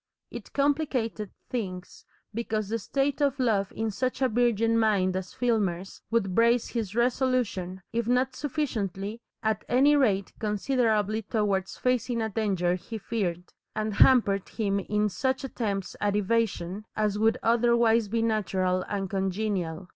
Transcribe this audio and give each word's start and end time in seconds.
It 0.31 0.51
complicated 0.53 1.29
things, 1.51 2.05
because 2.33 2.69
the 2.69 2.79
state 2.79 3.21
of 3.21 3.39
love 3.39 3.71
in 3.71 3.91
such 3.91 4.19
a 4.23 4.27
virgin 4.29 4.75
mind 4.79 5.15
as 5.15 5.35
Filmer's 5.35 6.01
would 6.09 6.33
brace 6.33 6.69
his 6.69 6.95
resolution, 6.95 7.83
if 7.93 8.07
not 8.07 8.35
sufficiently, 8.35 9.21
at 9.43 9.63
any 9.69 9.95
rate 9.95 10.33
considerably 10.39 11.21
towards 11.21 11.77
facing 11.77 12.19
a 12.19 12.29
danger 12.29 12.73
he 12.73 12.97
feared, 12.97 13.53
and 13.75 13.93
hampered 13.93 14.49
him 14.49 14.79
in 14.79 15.07
such 15.07 15.43
attempts 15.43 15.95
at 16.01 16.15
evasion 16.15 16.83
as 16.95 17.19
would 17.19 17.37
otherwise 17.43 18.07
be 18.07 18.23
natural 18.23 18.81
and 18.89 19.07
congenial. 19.07 19.87